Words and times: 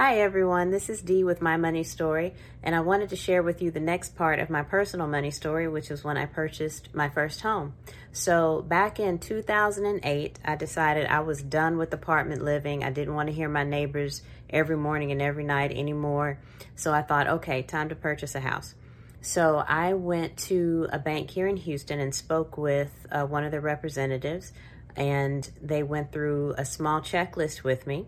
Hi 0.00 0.20
everyone, 0.20 0.70
this 0.70 0.88
is 0.88 1.02
Dee 1.02 1.24
with 1.24 1.42
My 1.42 1.56
Money 1.56 1.82
Story, 1.82 2.32
and 2.62 2.72
I 2.72 2.78
wanted 2.78 3.08
to 3.08 3.16
share 3.16 3.42
with 3.42 3.60
you 3.60 3.72
the 3.72 3.80
next 3.80 4.14
part 4.14 4.38
of 4.38 4.48
my 4.48 4.62
personal 4.62 5.08
money 5.08 5.32
story, 5.32 5.66
which 5.66 5.90
was 5.90 6.04
when 6.04 6.16
I 6.16 6.24
purchased 6.24 6.94
my 6.94 7.08
first 7.08 7.40
home. 7.40 7.74
So, 8.12 8.62
back 8.62 9.00
in 9.00 9.18
2008, 9.18 10.38
I 10.44 10.54
decided 10.54 11.08
I 11.08 11.18
was 11.18 11.42
done 11.42 11.78
with 11.78 11.92
apartment 11.92 12.44
living. 12.44 12.84
I 12.84 12.90
didn't 12.90 13.16
want 13.16 13.28
to 13.28 13.34
hear 13.34 13.48
my 13.48 13.64
neighbors 13.64 14.22
every 14.48 14.76
morning 14.76 15.10
and 15.10 15.20
every 15.20 15.42
night 15.42 15.72
anymore. 15.72 16.38
So, 16.76 16.94
I 16.94 17.02
thought, 17.02 17.26
okay, 17.26 17.62
time 17.62 17.88
to 17.88 17.96
purchase 17.96 18.36
a 18.36 18.40
house. 18.40 18.76
So, 19.20 19.64
I 19.66 19.94
went 19.94 20.36
to 20.46 20.86
a 20.92 21.00
bank 21.00 21.28
here 21.28 21.48
in 21.48 21.56
Houston 21.56 21.98
and 21.98 22.14
spoke 22.14 22.56
with 22.56 23.04
uh, 23.10 23.24
one 23.24 23.42
of 23.42 23.50
the 23.50 23.60
representatives, 23.60 24.52
and 24.94 25.50
they 25.60 25.82
went 25.82 26.12
through 26.12 26.54
a 26.56 26.64
small 26.64 27.00
checklist 27.00 27.64
with 27.64 27.84
me 27.84 28.06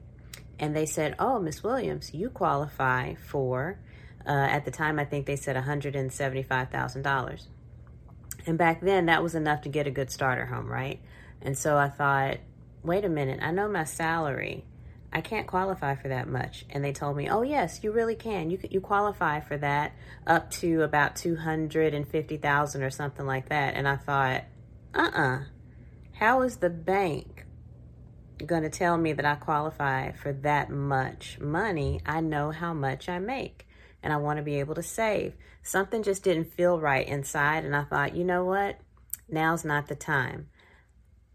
and 0.61 0.77
they 0.77 0.87
said, 0.87 1.17
"Oh, 1.19 1.41
Miss 1.41 1.65
Williams, 1.65 2.15
you 2.15 2.31
qualify 2.31 3.15
for." 3.15 3.81
Uh, 4.25 4.47
at 4.51 4.65
the 4.65 4.71
time, 4.71 5.01
I 5.01 5.05
think 5.05 5.27
they 5.27 5.35
said 5.35 5.57
one 5.57 5.65
hundred 5.65 5.97
and 5.97 6.13
seventy-five 6.13 6.71
thousand 6.71 7.03
dollars, 7.03 7.49
and 8.47 8.57
back 8.57 8.81
then 8.81 9.07
that 9.07 9.23
was 9.23 9.35
enough 9.35 9.63
to 9.63 9.69
get 9.69 9.89
a 9.89 9.91
good 9.91 10.13
starter 10.13 10.47
home, 10.47 10.67
right? 10.67 11.01
And 11.43 11.59
so 11.59 11.77
I 11.77 11.89
thought, 11.89 12.39
wait 12.83 13.05
a 13.05 13.09
minute, 13.09 13.41
I 13.43 13.51
know 13.51 13.69
my 13.69 13.85
salary. 13.85 14.65
I 15.13 15.21
can't 15.23 15.47
qualify 15.47 15.97
for 15.97 16.09
that 16.09 16.29
much. 16.29 16.65
And 16.71 16.85
they 16.85 16.93
told 16.93 17.17
me, 17.17 17.29
oh, 17.29 17.43
yes, 17.43 17.81
you 17.83 17.91
really 17.91 18.15
can. 18.15 18.49
You, 18.51 18.61
you 18.71 18.81
qualify 18.81 19.41
for 19.41 19.57
that 19.59 19.93
up 20.27 20.51
to 20.53 20.83
about 20.83 21.17
250000 21.17 22.83
or 22.83 22.91
something 22.91 23.27
like 23.27 23.49
that. 23.49 23.75
And 23.75 23.89
I 23.89 23.97
thought, 23.97 24.45
uh-uh. 24.95 25.41
How 26.13 26.43
is 26.43 26.59
the 26.59 26.71
bank 26.71 27.40
going 28.47 28.63
to 28.63 28.71
tell 28.71 28.97
me 28.97 29.13
that 29.13 29.25
I 29.25 29.35
qualify 29.35 30.13
for 30.13 30.33
that 30.33 30.71
much 30.71 31.39
money, 31.39 32.01
I 32.07 32.21
know 32.21 32.51
how 32.51 32.73
much 32.73 33.09
I 33.09 33.19
make 33.19 33.67
and 34.03 34.13
I 34.13 34.17
want 34.17 34.39
to 34.39 34.43
be 34.43 34.61
able 34.61 34.75
to 34.75 34.83
save. 34.83 35.35
Something 35.63 36.03
just 36.03 36.23
didn't 36.23 36.53
feel 36.55 36.81
right 36.81 37.07
inside, 37.07 37.65
and 37.65 37.77
I 37.77 37.85
thought, 37.85 38.17
you 38.17 38.25
know 38.25 38.45
what? 38.45 38.79
Now's 39.29 39.65
not 39.65 39.89
the 39.89 39.95
time. 39.95 40.49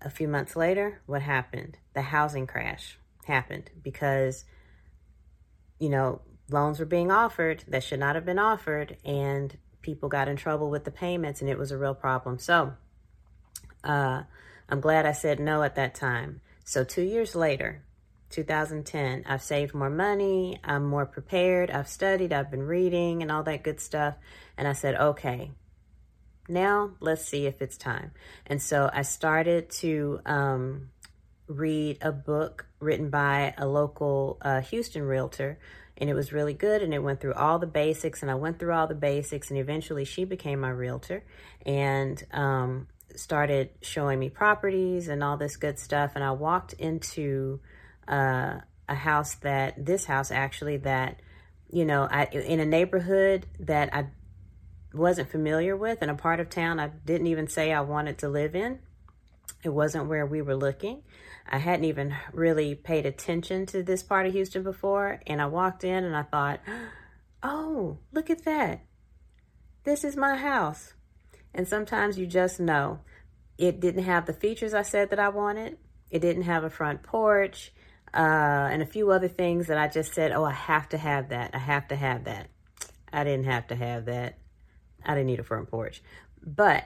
A 0.02 0.10
few 0.10 0.28
months 0.28 0.56
later, 0.56 1.02
what 1.06 1.22
happened? 1.22 1.78
The 1.94 2.02
housing 2.02 2.48
crash 2.48 2.98
happened 3.26 3.70
because, 3.84 4.46
you 5.80 5.90
know, 5.90 6.22
loans 6.50 6.80
were 6.80 6.86
being 6.86 7.12
offered 7.12 7.64
that 7.68 7.84
should 7.84 8.00
not 8.00 8.16
have 8.16 8.26
been 8.26 8.40
offered, 8.40 8.98
and 9.06 9.56
people 9.82 10.10
got 10.10 10.28
in 10.28 10.36
trouble 10.36 10.70
with 10.70 10.86
the 10.86 10.92
payments, 10.92 11.42
and 11.42 11.50
it 11.50 11.58
was 11.58 11.72
a 11.72 11.78
real 11.78 11.96
problem. 11.96 12.40
So, 12.40 12.74
uh, 13.84 14.24
I'm 14.68 14.82
glad 14.82 15.06
I 15.06 15.12
said 15.12 15.40
no 15.40 15.62
at 15.62 15.76
that 15.76 15.94
time. 15.94 16.42
So 16.66 16.84
two 16.84 17.04
years 17.04 17.36
later, 17.36 17.84
2010, 18.32 19.24
I've 19.28 19.44
saved 19.44 19.76
more 19.76 19.90
money, 19.90 20.60
I'm 20.64 20.84
more 20.84 21.06
prepared, 21.06 21.70
I've 21.70 21.88
studied, 21.88 22.34
I've 22.34 22.50
been 22.50 22.64
reading 22.64 23.22
and 23.22 23.32
all 23.32 23.44
that 23.44 23.64
good 23.64 23.80
stuff. 23.80 24.16
And 24.58 24.68
I 24.68 24.74
said, 24.74 24.96
okay, 24.96 25.52
now 26.50 26.92
let's 27.00 27.24
see 27.24 27.46
if 27.46 27.62
it's 27.62 27.78
time. 27.78 28.12
And 28.48 28.60
so 28.60 28.90
I 28.92 29.04
started 29.04 29.70
to 29.82 30.20
um, 30.26 30.90
read 31.48 32.00
a 32.02 32.12
book 32.12 32.66
written 32.80 33.12
by 33.12 33.54
a 33.60 33.68
local 33.68 34.40
uh, 34.42 34.62
Houston 34.62 35.04
realtor. 35.04 35.60
And 35.98 36.10
it 36.10 36.14
was 36.14 36.34
really 36.34 36.56
good. 36.56 36.82
And 36.82 36.96
it 36.96 37.00
went 37.00 37.22
through 37.22 37.36
all 37.36 37.60
the 37.60 37.68
basics. 37.68 38.22
And 38.22 38.30
I 38.30 38.36
went 38.36 38.58
through 38.58 38.74
all 38.74 38.88
the 38.88 38.96
basics. 38.96 39.50
And 39.50 39.60
eventually 39.60 40.04
she 40.04 40.26
became 40.26 40.60
my 40.60 40.72
realtor. 40.72 41.24
And 41.66 42.22
um, 42.32 42.88
started 43.20 43.70
showing 43.82 44.20
me 44.20 44.30
properties 44.30 45.08
and 45.08 45.24
all 45.24 45.38
this 45.38 45.58
good 45.58 45.80
stuff. 45.80 46.12
And 46.16 46.24
I 46.24 46.32
walked 46.32 46.74
into 46.74 47.60
uh, 48.08 48.60
a 48.88 48.96
house 48.96 49.36
that, 49.36 49.86
this 49.86 50.06
house 50.06 50.32
actually, 50.32 50.78
that, 50.78 51.22
you 51.70 51.86
know, 51.86 52.08
I, 52.10 52.26
in 52.26 52.60
a 52.60 52.66
neighborhood 52.66 53.46
that 53.60 53.94
I 53.94 54.08
wasn't 54.94 55.30
familiar 55.30 55.76
with, 55.76 56.02
in 56.02 56.10
a 56.10 56.16
part 56.16 56.40
of 56.40 56.50
town 56.50 56.80
I 56.80 56.88
didn't 56.88 57.28
even 57.28 57.48
say 57.48 57.74
I 57.74 57.82
wanted 57.82 58.18
to 58.20 58.30
live 58.30 58.56
in. 58.56 58.80
It 59.64 59.70
wasn't 59.70 60.08
where 60.08 60.26
we 60.26 60.42
were 60.42 60.56
looking. 60.56 61.04
I 61.48 61.58
hadn't 61.58 61.86
even 61.86 62.16
really 62.34 62.76
paid 62.76 63.06
attention 63.06 63.66
to 63.68 63.84
this 63.84 64.04
part 64.04 64.26
of 64.26 64.34
Houston 64.34 64.64
before. 64.64 65.22
And 65.28 65.42
I 65.42 65.46
walked 65.46 65.84
in 65.84 66.04
and 66.04 66.16
I 66.16 66.24
thought, 66.24 66.60
oh, 67.44 67.98
look 68.12 68.30
at 68.30 68.46
that. 68.46 68.82
This 69.84 70.04
is 70.04 70.16
my 70.16 70.36
house. 70.36 70.94
And 71.56 71.68
sometimes 71.68 72.20
you 72.20 72.28
just 72.28 72.60
know. 72.60 73.00
It 73.58 73.80
didn't 73.80 74.04
have 74.04 74.26
the 74.26 74.34
features 74.34 74.74
I 74.74 74.82
said 74.82 75.10
that 75.10 75.20
I 75.20 75.30
wanted. 75.30 75.78
It 76.12 76.20
didn't 76.20 76.44
have 76.44 76.66
a 76.66 76.70
front 76.70 77.02
porch 77.02 77.72
uh, 78.14 78.18
and 78.72 78.82
a 78.82 78.86
few 78.86 79.12
other 79.12 79.30
things 79.30 79.68
that 79.68 79.78
I 79.78 79.88
just 79.88 80.14
said, 80.14 80.34
oh, 80.34 80.44
I 80.44 80.52
have 80.52 80.90
to 80.90 80.98
have 80.98 81.30
that. 81.30 81.56
I 81.56 81.60
have 81.60 81.88
to 81.88 81.96
have 81.96 82.26
that. 82.26 82.50
I 83.12 83.24
didn't 83.24 83.46
have 83.46 83.68
to 83.68 83.76
have 83.76 84.06
that. 84.06 84.38
I 85.06 85.14
didn't 85.14 85.28
need 85.28 85.40
a 85.40 85.44
front 85.44 85.70
porch. 85.70 86.04
But 86.46 86.84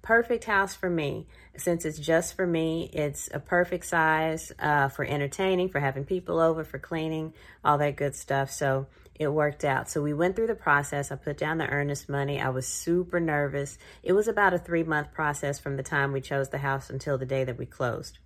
perfect 0.00 0.44
house 0.44 0.74
for 0.74 0.88
me. 0.88 1.26
Since 1.58 1.84
it's 1.84 1.98
just 1.98 2.34
for 2.34 2.46
me, 2.46 2.88
it's 2.92 3.28
a 3.34 3.40
perfect 3.40 3.84
size 3.84 4.52
uh, 4.58 4.88
for 4.88 5.04
entertaining, 5.04 5.68
for 5.68 5.80
having 5.80 6.04
people 6.04 6.40
over, 6.40 6.64
for 6.64 6.78
cleaning, 6.78 7.34
all 7.62 7.76
that 7.78 7.96
good 7.96 8.14
stuff. 8.14 8.50
So 8.50 8.86
it 9.18 9.28
worked 9.28 9.64
out. 9.64 9.88
So 9.88 10.02
we 10.02 10.12
went 10.12 10.36
through 10.36 10.46
the 10.48 10.54
process. 10.54 11.10
I 11.10 11.16
put 11.16 11.38
down 11.38 11.58
the 11.58 11.68
earnest 11.68 12.08
money. 12.08 12.40
I 12.40 12.50
was 12.50 12.66
super 12.66 13.20
nervous. 13.20 13.78
It 14.02 14.12
was 14.12 14.28
about 14.28 14.54
a 14.54 14.58
three 14.58 14.82
month 14.82 15.12
process 15.12 15.58
from 15.58 15.76
the 15.76 15.82
time 15.82 16.12
we 16.12 16.20
chose 16.20 16.50
the 16.50 16.58
house 16.58 16.90
until 16.90 17.18
the 17.18 17.26
day 17.26 17.44
that 17.44 17.58
we 17.58 17.66
closed. 17.66 18.18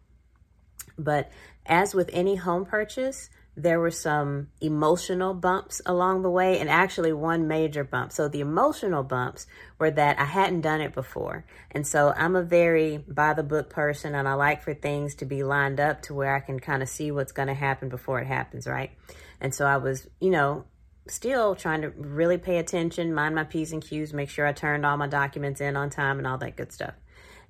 But 0.98 1.30
as 1.66 1.94
with 1.94 2.10
any 2.12 2.36
home 2.36 2.66
purchase, 2.66 3.30
there 3.56 3.80
were 3.80 3.90
some 3.90 4.48
emotional 4.60 5.34
bumps 5.34 5.82
along 5.84 6.22
the 6.22 6.30
way, 6.30 6.58
and 6.58 6.70
actually 6.70 7.12
one 7.12 7.48
major 7.48 7.84
bump. 7.84 8.12
So 8.12 8.28
the 8.28 8.40
emotional 8.40 9.02
bumps 9.02 9.46
were 9.78 9.90
that 9.90 10.18
I 10.18 10.24
hadn't 10.24 10.60
done 10.60 10.80
it 10.80 10.94
before. 10.94 11.44
And 11.70 11.86
so 11.86 12.14
I'm 12.16 12.36
a 12.36 12.42
very 12.42 12.98
by 12.98 13.34
the 13.34 13.42
book 13.42 13.68
person, 13.68 14.14
and 14.14 14.28
I 14.28 14.34
like 14.34 14.62
for 14.62 14.72
things 14.72 15.14
to 15.16 15.24
be 15.24 15.42
lined 15.42 15.80
up 15.80 16.02
to 16.02 16.14
where 16.14 16.34
I 16.34 16.40
can 16.40 16.60
kind 16.60 16.82
of 16.82 16.88
see 16.88 17.10
what's 17.10 17.32
going 17.32 17.48
to 17.48 17.54
happen 17.54 17.88
before 17.88 18.20
it 18.20 18.26
happens, 18.26 18.66
right? 18.66 18.92
And 19.40 19.54
so 19.54 19.66
I 19.66 19.78
was, 19.78 20.06
you 20.20 20.30
know, 20.30 20.64
still 21.08 21.54
trying 21.54 21.82
to 21.82 21.90
really 21.90 22.38
pay 22.38 22.58
attention, 22.58 23.14
mind 23.14 23.34
my 23.34 23.44
P's 23.44 23.72
and 23.72 23.82
Q's, 23.82 24.12
make 24.12 24.30
sure 24.30 24.46
I 24.46 24.52
turned 24.52 24.86
all 24.86 24.96
my 24.96 25.06
documents 25.06 25.60
in 25.60 25.76
on 25.76 25.90
time 25.90 26.18
and 26.18 26.26
all 26.26 26.38
that 26.38 26.56
good 26.56 26.72
stuff. 26.72 26.94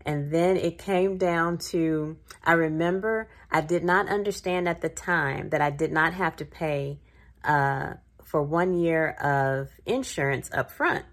And 0.07 0.33
then 0.33 0.57
it 0.57 0.79
came 0.79 1.19
down 1.19 1.59
to, 1.71 2.17
I 2.43 2.53
remember 2.53 3.29
I 3.51 3.61
did 3.61 3.85
not 3.85 4.09
understand 4.09 4.69
at 4.69 4.81
the 4.81 4.89
time 4.89 5.51
that 5.51 5.61
I 5.61 5.71
did 5.71 5.93
not 5.93 6.15
have 6.15 6.37
to 6.37 6.45
pay 6.45 7.01
uh, 7.45 7.95
for 8.25 8.43
one 8.43 8.75
year 8.75 9.11
of 9.11 9.69
insurance 9.85 10.51
up 10.53 10.71
front. 10.71 11.05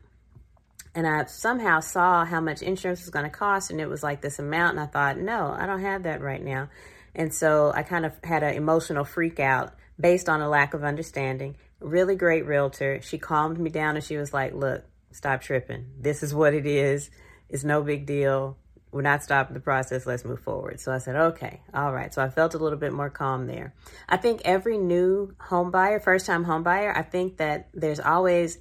And 0.95 1.05
I 1.05 1.25
somehow 1.25 1.81
saw 1.81 2.25
how 2.25 2.39
much 2.39 2.61
insurance 2.61 3.01
was 3.01 3.09
going 3.09 3.25
to 3.25 3.29
cost, 3.29 3.69
and 3.69 3.79
it 3.79 3.87
was 3.87 4.01
like 4.01 4.21
this 4.21 4.39
amount. 4.39 4.77
And 4.77 4.79
I 4.79 4.87
thought, 4.87 5.17
no, 5.17 5.53
I 5.55 5.65
don't 5.65 5.81
have 5.81 6.03
that 6.03 6.21
right 6.21 6.43
now. 6.43 6.69
And 7.13 7.33
so 7.33 7.71
I 7.75 7.83
kind 7.83 8.05
of 8.05 8.13
had 8.23 8.41
an 8.41 8.55
emotional 8.55 9.03
freak 9.03 9.39
out 9.39 9.73
based 9.99 10.29
on 10.29 10.41
a 10.41 10.49
lack 10.49 10.73
of 10.73 10.83
understanding 10.83 11.55
really 11.79 12.15
great 12.15 12.45
realtor. 12.45 13.01
She 13.01 13.17
calmed 13.17 13.59
me 13.59 13.69
down 13.69 13.95
and 13.95 14.03
she 14.03 14.17
was 14.17 14.33
like, 14.33 14.53
look, 14.53 14.83
stop 15.11 15.41
tripping. 15.41 15.87
This 15.99 16.23
is 16.23 16.33
what 16.33 16.53
it 16.53 16.65
is. 16.65 17.09
It's 17.49 17.63
no 17.63 17.81
big 17.81 18.05
deal. 18.05 18.57
We're 18.91 19.01
not 19.01 19.23
stopping 19.23 19.53
the 19.53 19.59
process. 19.59 20.05
Let's 20.05 20.25
move 20.25 20.39
forward. 20.39 20.79
So 20.79 20.91
I 20.91 20.97
said, 20.97 21.15
okay, 21.15 21.61
all 21.73 21.93
right. 21.93 22.13
So 22.13 22.21
I 22.21 22.29
felt 22.29 22.53
a 22.53 22.57
little 22.57 22.79
bit 22.79 22.93
more 22.93 23.09
calm 23.09 23.45
there. 23.45 23.73
I 24.07 24.17
think 24.17 24.41
every 24.45 24.77
new 24.77 25.35
home 25.39 25.71
buyer, 25.71 25.99
first 25.99 26.25
time 26.25 26.43
home 26.45 26.63
buyer, 26.63 26.95
I 26.95 27.03
think 27.03 27.37
that 27.37 27.69
there's 27.73 27.99
always 27.99 28.57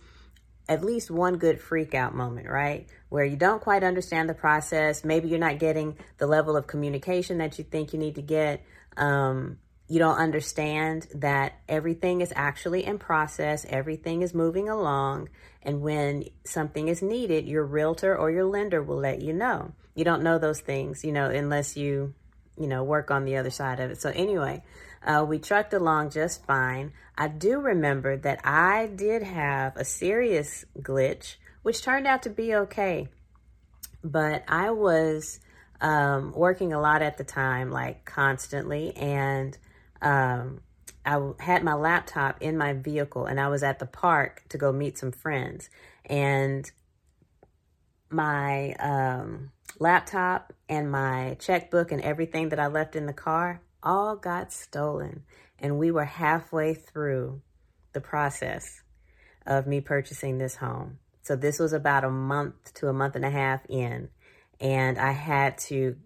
at 0.68 0.84
least 0.84 1.10
one 1.10 1.38
good 1.38 1.60
freak 1.60 1.94
out 1.94 2.14
moment, 2.14 2.48
right? 2.48 2.88
Where 3.08 3.24
you 3.24 3.36
don't 3.36 3.62
quite 3.62 3.84
understand 3.84 4.28
the 4.28 4.34
process. 4.34 5.04
Maybe 5.04 5.28
you're 5.28 5.38
not 5.38 5.60
getting 5.60 5.96
the 6.18 6.26
level 6.26 6.56
of 6.56 6.66
communication 6.66 7.38
that 7.38 7.56
you 7.58 7.64
think 7.64 7.92
you 7.92 7.98
need 7.98 8.16
to 8.16 8.22
get. 8.22 8.64
Um, 8.96 9.58
you 9.88 9.98
don't 9.98 10.18
understand 10.18 11.06
that 11.14 11.54
everything 11.68 12.20
is 12.20 12.32
actually 12.34 12.84
in 12.84 12.98
process, 12.98 13.64
everything 13.68 14.22
is 14.22 14.34
moving 14.34 14.68
along, 14.68 15.28
and 15.62 15.80
when 15.80 16.24
something 16.44 16.88
is 16.88 17.02
needed, 17.02 17.46
your 17.46 17.64
realtor 17.64 18.16
or 18.16 18.30
your 18.30 18.44
lender 18.44 18.82
will 18.82 18.98
let 18.98 19.22
you 19.22 19.32
know. 19.32 19.72
You 19.94 20.04
don't 20.04 20.22
know 20.22 20.38
those 20.38 20.60
things, 20.60 21.04
you 21.04 21.12
know, 21.12 21.30
unless 21.30 21.76
you, 21.76 22.14
you 22.58 22.66
know, 22.66 22.82
work 22.82 23.10
on 23.10 23.24
the 23.24 23.36
other 23.36 23.50
side 23.50 23.78
of 23.78 23.90
it. 23.90 24.00
So, 24.00 24.10
anyway, 24.10 24.62
uh, 25.04 25.24
we 25.26 25.38
trucked 25.38 25.72
along 25.72 26.10
just 26.10 26.44
fine. 26.44 26.92
I 27.16 27.28
do 27.28 27.60
remember 27.60 28.16
that 28.16 28.40
I 28.44 28.86
did 28.86 29.22
have 29.22 29.76
a 29.76 29.84
serious 29.84 30.64
glitch, 30.80 31.36
which 31.62 31.82
turned 31.82 32.06
out 32.06 32.24
to 32.24 32.30
be 32.30 32.54
okay. 32.54 33.08
But 34.02 34.44
I 34.48 34.70
was 34.70 35.40
um, 35.80 36.32
working 36.32 36.72
a 36.72 36.80
lot 36.80 37.02
at 37.02 37.18
the 37.18 37.24
time, 37.24 37.70
like 37.70 38.04
constantly, 38.04 38.94
and 38.96 39.56
um, 40.06 40.60
I 41.04 41.32
had 41.40 41.64
my 41.64 41.74
laptop 41.74 42.40
in 42.40 42.56
my 42.56 42.72
vehicle 42.72 43.26
and 43.26 43.40
I 43.40 43.48
was 43.48 43.62
at 43.62 43.78
the 43.78 43.86
park 43.86 44.44
to 44.50 44.58
go 44.58 44.72
meet 44.72 44.98
some 44.98 45.12
friends. 45.12 45.68
And 46.04 46.70
my 48.08 48.74
um, 48.74 49.50
laptop 49.78 50.52
and 50.68 50.90
my 50.90 51.36
checkbook 51.40 51.90
and 51.90 52.00
everything 52.02 52.50
that 52.50 52.60
I 52.60 52.68
left 52.68 52.94
in 52.94 53.06
the 53.06 53.12
car 53.12 53.60
all 53.82 54.16
got 54.16 54.52
stolen. 54.52 55.24
And 55.58 55.78
we 55.78 55.90
were 55.90 56.04
halfway 56.04 56.74
through 56.74 57.42
the 57.92 58.00
process 58.00 58.82
of 59.44 59.66
me 59.66 59.80
purchasing 59.80 60.38
this 60.38 60.56
home. 60.56 60.98
So 61.22 61.34
this 61.34 61.58
was 61.58 61.72
about 61.72 62.04
a 62.04 62.10
month 62.10 62.74
to 62.74 62.88
a 62.88 62.92
month 62.92 63.16
and 63.16 63.24
a 63.24 63.30
half 63.30 63.60
in, 63.68 64.10
and 64.60 64.98
I 64.98 65.10
had 65.10 65.58
to 65.58 65.96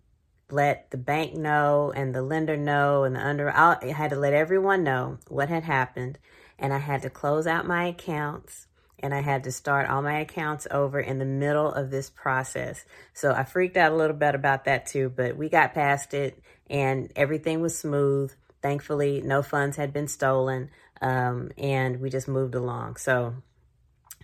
let 0.52 0.90
the 0.90 0.96
bank 0.96 1.34
know 1.34 1.92
and 1.94 2.14
the 2.14 2.22
lender 2.22 2.56
know 2.56 3.04
and 3.04 3.16
the 3.16 3.26
under 3.26 3.50
I 3.50 3.92
had 3.92 4.10
to 4.10 4.16
let 4.16 4.32
everyone 4.32 4.84
know 4.84 5.18
what 5.28 5.48
had 5.48 5.64
happened 5.64 6.18
and 6.58 6.72
I 6.72 6.78
had 6.78 7.02
to 7.02 7.10
close 7.10 7.46
out 7.46 7.66
my 7.66 7.86
accounts 7.86 8.66
and 9.02 9.14
I 9.14 9.20
had 9.20 9.44
to 9.44 9.52
start 9.52 9.88
all 9.88 10.02
my 10.02 10.18
accounts 10.20 10.66
over 10.70 11.00
in 11.00 11.18
the 11.18 11.24
middle 11.24 11.72
of 11.72 11.90
this 11.90 12.10
process. 12.10 12.84
So 13.14 13.32
I 13.32 13.44
freaked 13.44 13.76
out 13.76 13.92
a 13.92 13.96
little 13.96 14.16
bit 14.16 14.34
about 14.34 14.66
that 14.66 14.86
too, 14.86 15.08
but 15.08 15.36
we 15.36 15.48
got 15.48 15.74
past 15.74 16.12
it 16.12 16.42
and 16.68 17.10
everything 17.16 17.60
was 17.60 17.78
smooth. 17.78 18.32
Thankfully, 18.62 19.22
no 19.22 19.42
funds 19.42 19.76
had 19.76 19.92
been 19.92 20.08
stolen 20.08 20.70
um, 21.00 21.50
and 21.56 22.00
we 22.00 22.10
just 22.10 22.28
moved 22.28 22.54
along. 22.54 22.96
So 22.96 23.34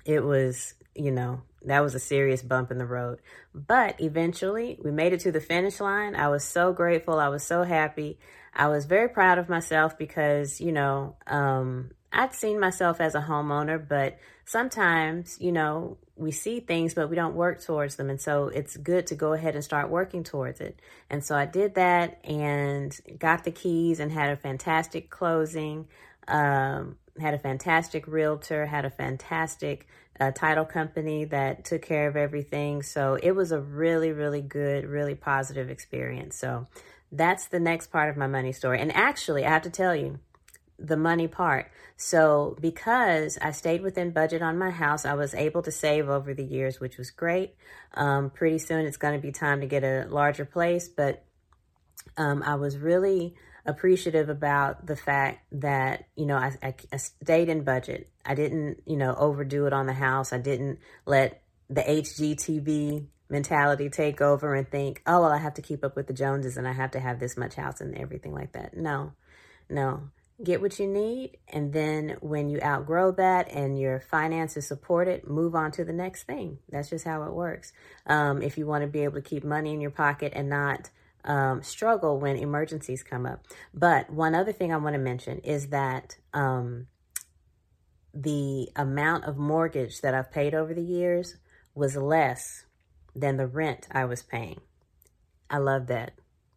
it 0.05 0.23
was, 0.23 0.75
you 0.95 1.11
know, 1.11 1.41
that 1.67 1.81
was 1.81 1.95
a 1.95 2.01
serious 2.01 2.43
bump 2.43 2.71
in 2.71 2.79
the 2.79 2.87
road. 2.87 3.19
But 3.55 4.01
eventually, 4.01 4.79
we 4.83 4.91
made 4.91 5.13
it 5.13 5.21
to 5.21 5.33
the 5.33 5.41
finish 5.41 5.81
line. 5.81 6.15
I 6.15 6.29
was 6.29 6.45
so 6.45 6.73
grateful. 6.73 7.19
I 7.19 7.29
was 7.29 7.43
so 7.43 7.65
happy. 7.65 8.19
I 8.55 8.69
was 8.69 8.87
very 8.87 9.09
proud 9.09 9.39
of 9.39 9.49
myself 9.49 9.99
because, 9.99 10.61
you 10.61 10.73
know, 10.73 11.17
um, 11.27 11.91
I'd 12.13 12.35
seen 12.35 12.59
myself 12.59 13.01
as 13.01 13.15
a 13.15 13.21
homeowner, 13.21 13.87
but 13.87 14.19
sometimes, 14.45 15.37
you 15.41 15.53
know, 15.53 15.99
we 16.17 16.33
see 16.33 16.61
things, 16.61 16.95
but 16.95 17.11
we 17.11 17.17
don't 17.17 17.35
work 17.35 17.63
towards 17.63 17.97
them. 17.97 18.09
And 18.09 18.21
so 18.21 18.49
it's 18.49 18.77
good 18.77 19.09
to 19.09 19.15
go 19.15 19.35
ahead 19.35 19.55
and 19.55 19.63
start 19.63 19.91
working 19.91 20.25
towards 20.25 20.61
it. 20.61 20.81
And 21.11 21.23
so 21.23 21.37
I 21.37 21.45
did 21.45 21.75
that 21.75 22.25
and 22.25 22.99
got 23.19 23.45
the 23.45 23.51
keys 23.51 24.01
and 24.01 24.11
had 24.11 24.31
a 24.31 24.37
fantastic 24.37 25.11
closing. 25.11 25.89
Um, 26.27 26.97
had 27.21 27.35
a 27.35 27.39
fantastic 27.39 28.07
realtor, 28.07 28.67
had 28.67 28.85
a 28.85 28.91
fantastic 28.91 29.87
uh, 30.19 30.31
title 30.31 30.65
company 30.65 31.25
that 31.27 31.65
took 31.65 31.83
care 31.83 32.09
of 32.09 32.17
everything. 32.17 32.83
So 32.83 33.19
it 33.23 33.33
was 33.33 33.53
a 33.53 33.61
really, 33.61 34.13
really 34.13 34.43
good, 34.43 34.85
really 34.87 35.15
positive 35.15 35.71
experience. 35.71 36.37
So 36.37 36.67
that's 37.13 37.49
the 37.49 37.61
next 37.61 37.89
part 37.89 38.09
of 38.09 38.17
my 38.17 38.27
money 38.27 38.53
story. 38.53 38.81
And 38.81 38.95
actually, 38.95 39.45
I 39.45 39.51
have 39.51 39.63
to 39.63 39.71
tell 39.71 39.95
you, 39.95 40.19
the 40.79 40.97
money 40.97 41.27
part. 41.27 41.71
So 41.97 42.57
because 42.61 43.39
I 43.41 43.53
stayed 43.53 43.83
within 43.83 44.11
budget 44.11 44.43
on 44.43 44.59
my 44.59 44.71
house, 44.71 45.05
I 45.07 45.15
was 45.15 45.35
able 45.35 45.63
to 45.63 45.71
save 45.71 46.09
over 46.09 46.35
the 46.35 46.45
years, 46.45 46.81
which 46.81 46.99
was 46.99 47.11
great. 47.11 47.55
Um, 47.95 48.31
pretty 48.31 48.59
soon 48.59 48.85
it's 48.85 48.99
going 48.99 49.15
to 49.15 49.21
be 49.21 49.33
time 49.33 49.61
to 49.61 49.67
get 49.67 49.85
a 49.85 50.07
larger 50.09 50.45
place, 50.45 50.89
but 50.89 51.25
um, 52.17 52.43
I 52.43 52.57
was 52.57 52.77
really 52.77 53.35
appreciative 53.67 54.29
about 54.29 54.87
the 54.87 54.97
fact 54.97 55.45
that, 55.53 56.05
you 56.17 56.27
know, 56.27 56.37
I, 56.37 56.53
I, 56.63 56.75
I 56.93 56.97
stayed 56.97 57.49
in 57.49 57.65
budget. 57.65 58.09
I 58.25 58.35
didn't, 58.35 58.83
you 58.87 58.97
know, 58.97 59.15
overdo 59.15 59.67
it 59.67 59.73
on 59.73 59.87
the 59.87 59.93
house. 59.93 60.33
I 60.33 60.39
didn't 60.39 60.79
let 61.05 61.43
the 61.69 61.83
HGTV 61.83 63.07
mentality 63.29 63.89
take 63.91 64.21
over 64.21 64.55
and 64.55 64.71
think, 64.71 65.03
oh, 65.07 65.23
well, 65.23 65.33
I 65.33 65.39
have 65.39 65.55
to 65.55 65.63
keep 65.63 65.85
up 65.85 65.97
with 65.97 66.07
the 66.07 66.13
Joneses 66.13 66.57
and 66.57 66.67
I 66.67 66.73
have 66.73 66.93
to 66.93 67.01
have 67.01 67.19
this 67.19 67.37
much 67.37 67.55
house 67.55 67.81
and 67.81 67.97
everything 67.97 68.33
like 68.33 68.53
that. 68.53 68.77
No, 68.77 69.13
no. 69.69 70.11
Get 70.43 70.61
what 70.61 70.79
you 70.79 70.87
need. 70.87 71.39
And 71.49 71.73
then 71.73 72.19
when 72.21 72.51
you 72.51 72.61
outgrow 72.61 73.13
that 73.13 73.51
and 73.51 73.79
your 73.81 74.01
finances 74.01 74.69
support 74.69 75.09
it, 75.09 75.27
move 75.27 75.55
on 75.55 75.73
to 75.73 75.85
the 75.85 75.95
next 75.95 76.25
thing. 76.25 76.59
That's 76.69 76.91
just 76.91 77.07
how 77.07 77.23
it 77.23 77.33
works. 77.33 77.73
Um, 78.07 78.43
if 78.43 78.59
you 78.59 78.67
want 78.67 78.83
to 78.83 78.89
be 78.89 79.05
able 79.05 79.15
to 79.15 79.23
keep 79.23 79.45
money 79.45 79.73
in 79.73 79.81
your 79.81 79.91
pocket 79.91 80.35
and 80.37 80.51
not 80.51 80.91
um, 81.27 81.63
struggle 81.63 82.19
when 82.19 82.37
emergencies 82.37 83.03
come 83.03 83.27
up. 83.27 83.45
But 83.75 84.11
one 84.11 84.35
other 84.35 84.53
thing 84.53 84.73
I 84.73 84.77
want 84.77 84.95
to 84.95 85.01
mention 85.01 85.39
is 85.41 85.69
that 85.69 86.17
um, 86.33 86.87
the 88.15 88.71
amount 88.77 89.25
of 89.25 89.37
mortgage 89.37 90.01
that 90.01 90.15
I've 90.15 90.33
paid 90.33 90.55
over 90.55 90.73
the 90.73 90.83
years 90.83 91.37
was 91.75 91.97
less 91.97 92.65
than 93.15 93.37
the 93.37 93.47
rent 93.47 93.87
I 93.91 94.05
was 94.05 94.23
paying. 94.23 94.61
I 95.51 95.59
love 95.59 95.89
that. 95.89 96.13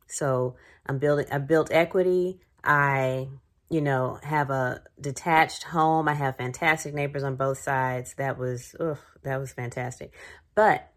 So 0.07 0.55
I'm 0.85 0.99
building, 0.99 1.25
I 1.31 1.37
built 1.37 1.71
equity. 1.71 2.39
I, 2.63 3.27
you 3.69 3.81
know, 3.81 4.19
have 4.23 4.49
a 4.49 4.81
detached 4.99 5.63
home. 5.63 6.07
I 6.07 6.13
have 6.13 6.37
fantastic 6.37 6.93
neighbors 6.93 7.23
on 7.23 7.35
both 7.35 7.59
sides. 7.59 8.15
That 8.15 8.37
was, 8.37 8.75
ugh, 8.79 8.97
that 9.23 9.37
was 9.37 9.51
fantastic. 9.51 10.13
But 10.55 10.91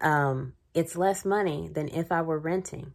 um, 0.00 0.54
it's 0.74 0.96
less 0.96 1.24
money 1.24 1.70
than 1.72 1.88
if 1.88 2.10
I 2.10 2.22
were 2.22 2.38
renting 2.38 2.92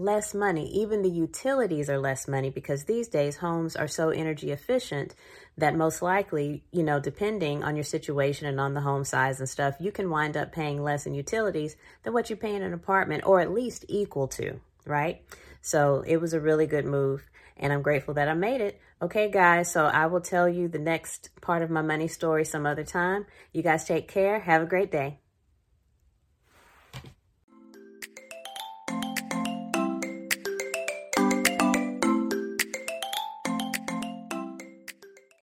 less 0.00 0.34
money. 0.34 0.68
Even 0.70 1.02
the 1.02 1.10
utilities 1.10 1.90
are 1.90 1.98
less 1.98 2.26
money 2.26 2.50
because 2.50 2.84
these 2.84 3.08
days 3.08 3.36
homes 3.36 3.76
are 3.76 3.88
so 3.88 4.10
energy 4.10 4.50
efficient 4.50 5.14
that 5.58 5.76
most 5.76 6.02
likely, 6.02 6.64
you 6.72 6.82
know, 6.82 6.98
depending 6.98 7.62
on 7.62 7.76
your 7.76 7.84
situation 7.84 8.46
and 8.46 8.58
on 8.58 8.74
the 8.74 8.80
home 8.80 9.04
size 9.04 9.38
and 9.38 9.48
stuff, 9.48 9.76
you 9.78 9.92
can 9.92 10.10
wind 10.10 10.36
up 10.36 10.52
paying 10.52 10.82
less 10.82 11.06
in 11.06 11.14
utilities 11.14 11.76
than 12.02 12.12
what 12.12 12.30
you 12.30 12.36
pay 12.36 12.54
in 12.54 12.62
an 12.62 12.72
apartment 12.72 13.24
or 13.26 13.40
at 13.40 13.52
least 13.52 13.84
equal 13.88 14.26
to, 14.28 14.60
right? 14.86 15.22
So 15.60 16.02
it 16.06 16.16
was 16.16 16.32
a 16.32 16.40
really 16.40 16.66
good 16.66 16.86
move 16.86 17.28
and 17.56 17.72
I'm 17.72 17.82
grateful 17.82 18.14
that 18.14 18.28
I 18.28 18.34
made 18.34 18.60
it. 18.60 18.80
Okay, 19.02 19.30
guys, 19.30 19.70
so 19.70 19.84
I 19.84 20.06
will 20.06 20.20
tell 20.20 20.48
you 20.48 20.68
the 20.68 20.78
next 20.78 21.30
part 21.40 21.62
of 21.62 21.70
my 21.70 21.82
money 21.82 22.08
story 22.08 22.44
some 22.44 22.66
other 22.66 22.84
time. 22.84 23.26
You 23.52 23.62
guys 23.62 23.84
take 23.84 24.08
care. 24.08 24.40
Have 24.40 24.62
a 24.62 24.66
great 24.66 24.90
day. 24.90 25.20